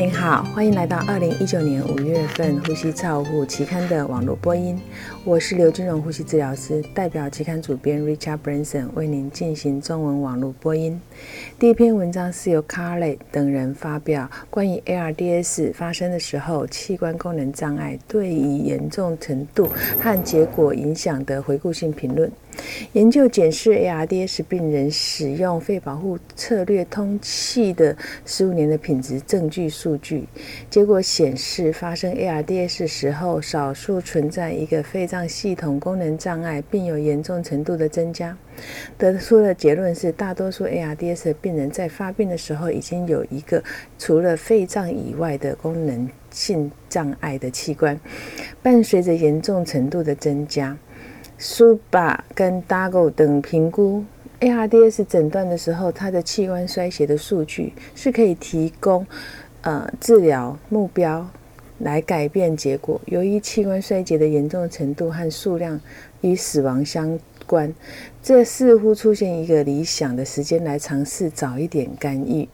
[0.00, 4.80] 您好，欢迎来到二零一九年五月份《呼吸照护》期刊的网络播音。
[5.26, 10.98] 我是刘金荣呼吸治疗师，代表期刊主编 Richard Branson 为您进行中文网络播音。
[11.58, 19.68] 第一篇文章是由 Carly 等人发表，关于 ARDS 发生的时候器官功能障碍对于严重程度
[20.00, 22.32] 和结果影响的回顾性评论。
[22.92, 30.24] 研究检视 ARDS 病人使用肺保护策略通气的十五年的品质证据数据，
[30.68, 38.36] 结果显示，发生 ARDS 时候，少数存在一个肺脏系统功能障碍，并有严重程度的增加。
[38.98, 43.62] 得出的结论是，大多数 ARDS 病人在发病的时候已经有一个
[43.98, 47.98] 除了肺脏以外的功能性障碍的器官，
[48.62, 50.76] 伴随着严重程度的增加。
[51.42, 54.04] 苏巴跟 Dago 等评估
[54.40, 59.06] ARDS 诊断的时候，它的器官衰竭的数据是可以提供
[59.62, 61.26] 呃治疗目标
[61.78, 63.00] 来改变结果。
[63.06, 65.80] 由于器官衰竭的严重程度和数量
[66.20, 67.72] 与死亡相关，
[68.22, 72.46] 这似乎出现一个理想的时间来尝试早一点干预。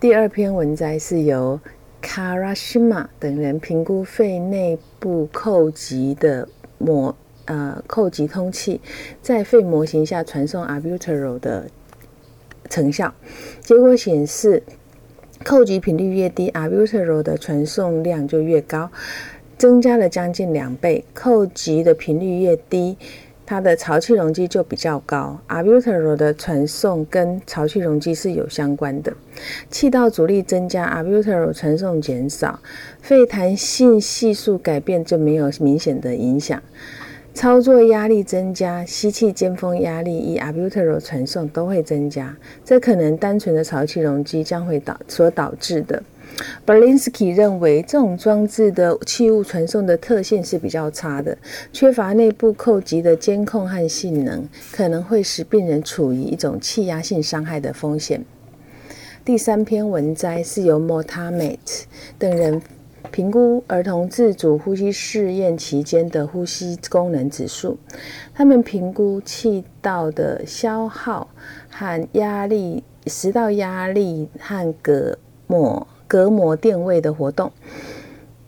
[0.00, 1.60] 第二篇文摘是由
[2.02, 7.14] Karashima 等人评估肺内部叩击的模。
[7.50, 8.80] 呃，叩击通气
[9.20, 11.66] 在肺模型下传送 arbutero 的
[12.68, 13.12] 成效，
[13.60, 14.62] 结果显示，
[15.44, 18.88] 叩击频率越低，arbutero 的传送量就越高，
[19.58, 21.04] 增加了将近两倍。
[21.12, 22.96] 叩击的频率越低，
[23.44, 25.40] 它的潮气容积就比较高。
[25.48, 29.12] arbutero 的传送跟潮气容积是有相关的，
[29.68, 32.60] 气道阻力增加，arbutero 传送减少，
[33.00, 36.62] 肺弹性系数改变就没有明显的影响。
[37.32, 46.02] 操作压力增加，吸气尖峰压力以 a b u t e r o 传送都会增加，这可能单纯的潮气容积将会导所导致的。
[46.66, 51.36] Berlinsky 认为这种装置的气雾传送的特性是比较差的，
[51.72, 58.22] 缺乏内部叩击的监控和性能，可能会使病人处于一种气压性伤害的风险。
[59.24, 61.58] 第三篇文摘是由 Motamet
[62.18, 62.60] 等人。
[63.10, 67.78] 评估儿童自主呼吸试验期间的呼吸功能指数。
[68.34, 71.28] 他们评估气道的消耗
[71.70, 77.52] 和压力、食道压力和隔膜隔膜电位的活动。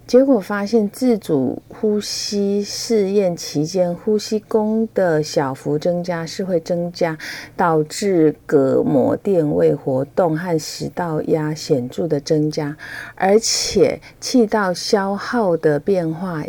[0.05, 7.17] 结果发现，自主呼吸试验期间呼吸功的小幅增加是会增加
[7.57, 12.77] 导致膈膜电位活动和食道压显著的增加，
[13.15, 16.45] 而且气道消耗的变化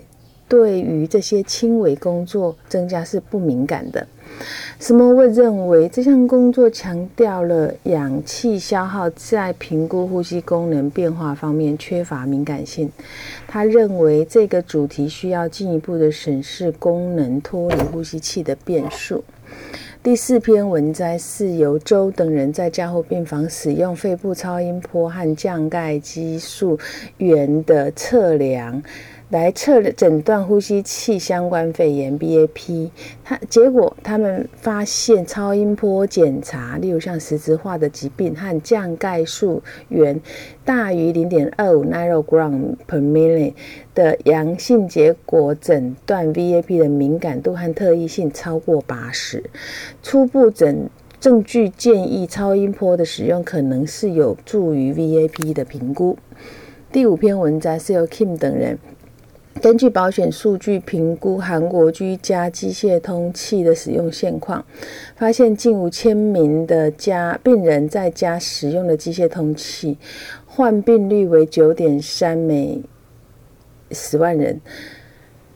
[0.49, 4.05] 对于这些轻微工作增加是不敏感的。
[4.79, 12.91] 斯莫沃认为这项工作强调了氧气消耗在评估呼吸功能变化方面缺乏敏感性。
[13.47, 19.23] 他认为这个主题需要进一步的审视功能脱离呼吸器的变数。
[20.03, 26.77] 第四篇文摘是由周等人在加护病房使用肺部超音波和降钙激素
[27.19, 28.83] 源的测量。
[29.33, 32.91] 来测诊断呼吸器相关肺炎 （BAP）。
[33.23, 40.21] 他结果，他们发现超音波检查，例如像实质化的疾病和降钙素源
[40.63, 43.53] 大于零点二五 nanogram per milliliter
[43.95, 49.43] 的阳性结果，诊断 VAP 的敏感度和特异性超过八十。
[50.03, 50.87] 初步诊
[51.19, 56.19] 证据建议超音波的使用可能是有助于 VAP 的评估。
[56.91, 58.77] 第五篇文章是由 Kim 等人。
[59.61, 64.65] 根据保险数据评估韩国居家机械通气的使用现况，
[65.15, 69.97] 发现近五千名的家病人在家使用的机械通气，
[70.45, 72.81] 患病率为九点三每
[73.91, 74.59] 十万人，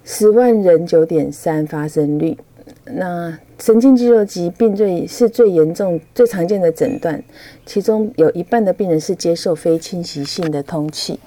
[0.06, 2.38] 十万人九点三发生率。
[2.86, 7.22] 那神经肌肉疾病最是最严重、最常见的诊断，
[7.66, 11.20] 其中有一半的病人是接受非侵袭性的通气。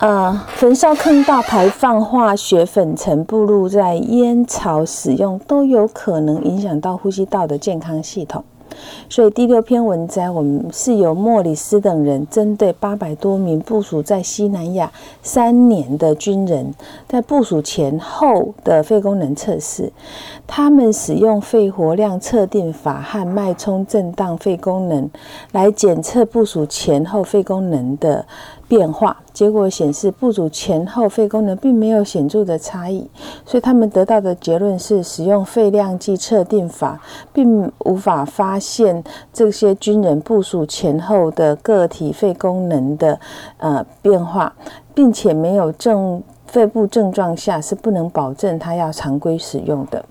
[0.00, 8.42] 呃，焚烧坑道排放化学粉尘、暴露在烟草使用，都有可能影响到呼吸道的健康系统。
[9.10, 14.90] 所以第六篇文摘，我们是由莫里斯等人针对八百多名部署在西南亚
[15.22, 16.72] 三年的军人，
[17.06, 19.92] 在部署前后的肺功能测试，
[20.46, 25.10] 他们使用肺活量测定法和脉冲震荡肺功能
[25.52, 28.24] 来检测部署前后肺功能的。
[28.70, 33.10] 变化，结果显示部组前后肺功能并没有显著的差异，
[33.44, 37.00] 所以他们得到的结论是，使用肺量计测定法
[37.32, 39.02] 并无法发现
[39.32, 43.18] 这些军人部署前后的个体肺功能的
[43.56, 44.54] 呃变化，
[44.94, 50.04] 并且没有症肺部症状下是不能保证他要常规使用的。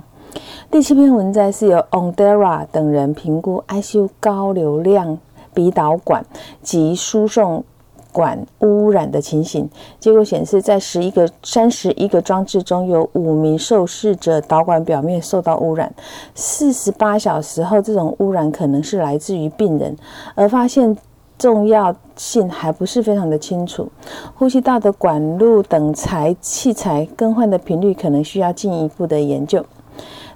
[0.70, 5.18] 第七篇文摘是由 Ondera 等人评估 ICU 高流量
[5.54, 6.26] 鼻导管
[6.62, 7.64] 及输送。
[8.12, 9.70] 管污染的情形，
[10.00, 15.94] 结果显示，在十一个、三十一个装置中有五名受试者导管表面受到污染。
[16.34, 19.96] 四十八小时后，这种污染可能是来自于病人，
[20.34, 20.98] 而发现
[21.38, 23.88] 重要性还不是非常的清楚。
[24.34, 29.64] 呼吸道的管路等材器材更换的频率可能需要进一步的研究。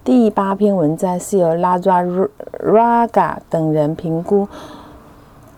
[0.04, 4.48] 第八篇文章是由拉扎 Raga 等人评估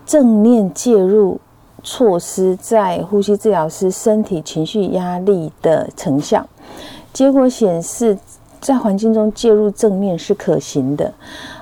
[0.06, 1.40] 正面介入。
[1.86, 6.44] 措施在呼吸治疗师身体情绪压力的成效，
[7.14, 8.18] 结果显示，
[8.60, 11.14] 在环境中介入正面是可行的，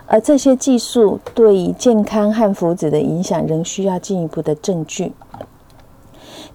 [0.07, 5.11] 而这些技术对于健康和福祉的影响仍需要进一步的证据。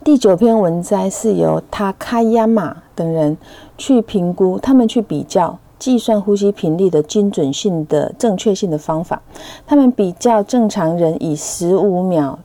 [0.02, 3.36] 第九篇文摘是由他卡亚马等人
[3.76, 9.20] 去评估，他们去比较计算呼吸频率的精准性的正确性的方法，
[9.66, 12.38] 他们比较正常人以十五秒。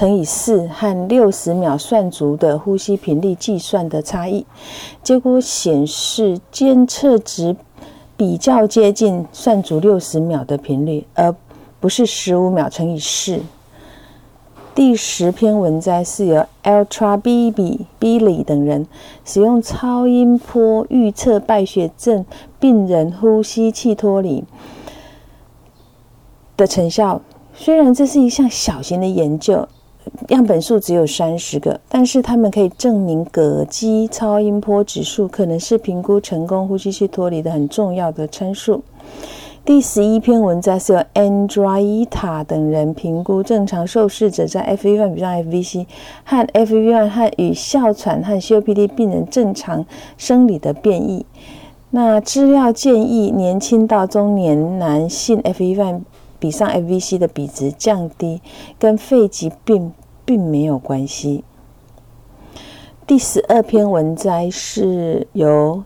[0.00, 4.46] 乘以四和六十秒算足的呼吸频率计算的差异，
[5.02, 7.54] 结果显示监测值
[8.16, 11.36] 比较接近算足六十秒的频率，而
[11.80, 13.40] 不是十五秒乘以四。
[14.74, 18.86] 第十篇文摘是由 Ultra B B Billy 等人
[19.26, 22.24] 使用超音波预测败血症
[22.58, 24.44] 病人呼吸器脱离
[26.56, 27.20] 的成效。
[27.52, 29.68] 虽然这是一项小型的研究。
[30.28, 38.82] 样本数只有三十个，但是他们可以证明膈肌超音波指数可能是评估成功呼吸器脱离的很重要的参数。
[39.62, 45.86] 第十一篇文章是由 Andreita 等人评估正常受试者在 FEV1 比上 FVC
[46.24, 49.84] 和 FEV1 和与哮喘和 COPD 病人正常
[50.16, 51.26] 生理的变异。
[51.90, 56.00] 那资料建议年轻到中年男性 FEV1
[56.40, 58.42] 比上 FVC 的比值降低，
[58.80, 59.92] 跟肺疾病。
[60.30, 61.42] 并没有关系。
[63.04, 65.82] 第十二篇文摘是由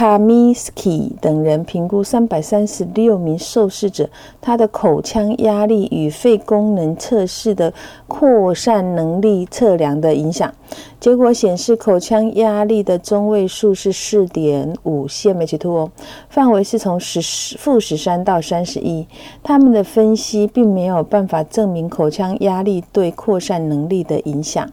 [0.00, 4.08] Kaminsky 等人评估三百三十六名受试者，
[4.40, 7.74] 他的口腔压力与肺功能测试的
[8.08, 10.50] 扩散能力测量的影响。
[10.98, 15.90] 结果显示，口腔压力的中位数是四点五 cmH2O，
[16.30, 17.20] 范围是从十
[17.58, 19.06] 负十三到三十一。
[19.42, 24.66] 他们的分析并没有办法证明口腔压力对扩散能力的影响。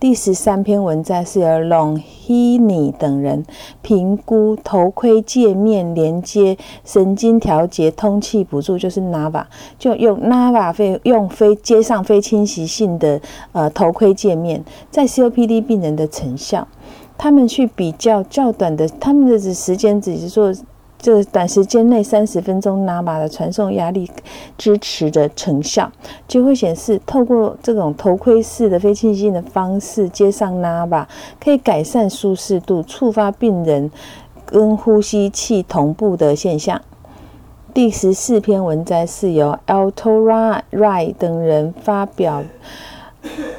[0.00, 3.44] 第十三篇文章是由 Longhini 等人
[3.80, 9.44] 评估头盔界面连接神经调节通气补助，就是 NAVA，
[9.78, 13.20] 就用 NAVA 非用非接上非侵袭性的
[13.52, 16.66] 呃头盔界面，在 COPD 病人的成效，
[17.16, 20.52] 他们去比较较短的，他们的时间只是说。
[21.04, 24.10] 这短时间内三十分钟拉马的传送压力
[24.56, 25.92] 支持的成效，
[26.26, 31.06] 就会显示透过这种头盔式的非侵袭性的方式接上拉马，
[31.38, 33.90] 可以改善舒适度，触发病人
[34.46, 36.80] 跟呼吸器同步的现象。
[37.74, 42.42] 第十四篇文摘是由 Altora Rai 等人发表。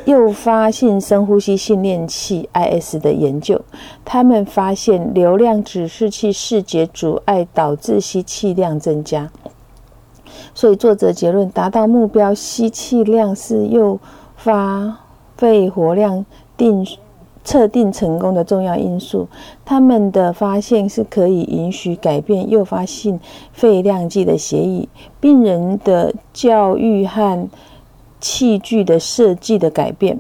[0.06, 3.62] 诱发性深呼吸训练器 （IS） 的研究，
[4.04, 9.32] 他们发现流量指示器视觉阻碍导致吸气量增加。
[10.54, 14.00] 所以作者结论：达到目标吸气量是诱
[14.36, 15.00] 发
[15.38, 16.86] 肺活量定
[17.44, 19.28] 测定成功的重要因素。
[19.64, 23.20] 他们的发现是可以允许改变诱发性
[23.54, 24.90] 肺量计的协议。
[25.20, 27.48] 病人的教育和
[28.26, 30.20] 器具的设计的改变。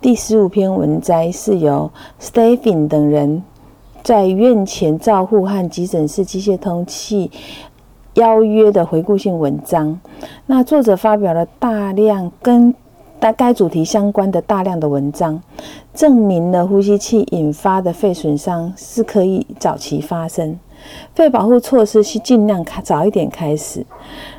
[0.00, 1.90] 第十五篇文摘是由
[2.20, 3.42] Stephen 等人
[4.04, 7.28] 在院前照护和急诊室机械通气
[8.14, 9.98] 邀约的回顾性文章。
[10.46, 12.72] 那作者发表了大量跟
[13.18, 15.42] 大该主题相关的大量的文章，
[15.92, 20.56] 证明了呼吸器引发的肺损伤是可以早期发生，
[21.14, 23.84] 肺保护措施是尽量开早一点开始。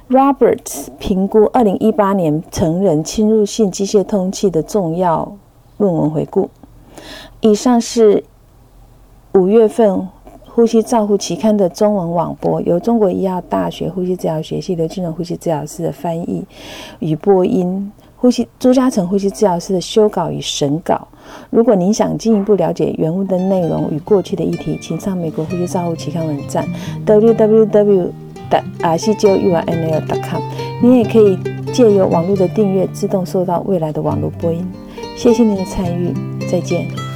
[0.09, 5.37] Roberts 评估二零一八年成人侵入性机械通气的重要
[5.77, 6.49] 论文回顾。
[7.41, 8.23] 以上是
[9.33, 10.07] 五月份
[10.45, 16.45] 呼吸照护期刊的中文网播，由中国医药大学呼吸治疗学系的金融呼吸治疗师的翻译
[16.99, 17.91] 与播音。
[18.17, 21.07] 呼吸朱家诚呼吸治疗师的修稿与审稿。
[21.49, 26.67] 如果您想进一步了解原文的内容与过去的议题，请上美国呼吸照护期刊网站
[27.05, 28.09] www.
[28.81, 29.99] r c j o u r n l.
[30.23, 30.41] com。
[30.81, 31.37] 你也可以
[31.73, 34.65] 借由网络的订阅，自动收到未来的网络播音。
[35.17, 36.13] 谢谢您的参与，
[36.49, 37.06] 再见。